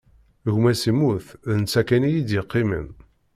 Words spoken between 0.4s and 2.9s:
Gma-s immut, d netta kan i yi-d-iqqimen.